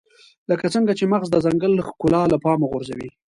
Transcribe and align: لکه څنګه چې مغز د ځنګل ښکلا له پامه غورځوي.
لکه 0.49 0.65
څنګه 0.73 0.91
چې 0.99 1.05
مغز 1.13 1.27
د 1.31 1.37
ځنګل 1.45 1.73
ښکلا 1.87 2.21
له 2.31 2.37
پامه 2.43 2.65
غورځوي. 2.71 3.09